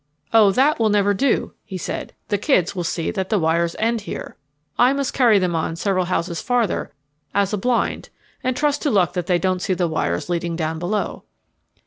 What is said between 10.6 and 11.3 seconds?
below."